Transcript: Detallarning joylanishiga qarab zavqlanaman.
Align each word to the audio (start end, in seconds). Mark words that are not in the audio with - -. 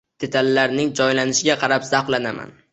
Detallarning 0.23 0.89
joylanishiga 1.01 1.59
qarab 1.65 1.89
zavqlanaman. 1.93 2.55